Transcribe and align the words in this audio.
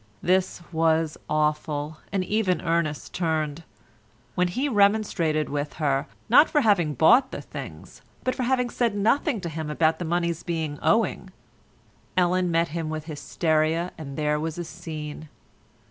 This 0.23 0.63
was 0.71 1.15
awful, 1.29 1.97
and 2.11 2.23
even 2.25 2.59
Ernest 2.61 3.13
turned. 3.13 3.63
When 4.33 4.47
he 4.47 4.67
remonstrated 4.67 5.47
with 5.47 5.73
her—not 5.73 6.49
for 6.49 6.61
having 6.61 6.95
bought 6.95 7.29
the 7.31 7.39
things, 7.39 8.01
but 8.23 8.33
for 8.33 8.41
having 8.41 8.71
said 8.71 8.95
nothing 8.95 9.39
to 9.41 9.49
him 9.49 9.69
about 9.69 9.99
the 9.99 10.05
moneys 10.05 10.41
being 10.41 10.79
owing—Ellen 10.81 12.49
met 12.49 12.69
him 12.69 12.89
with 12.89 13.05
hysteria 13.05 13.91
and 13.95 14.17
there 14.17 14.39
was 14.39 14.57
a 14.57 14.63
scene. 14.63 15.29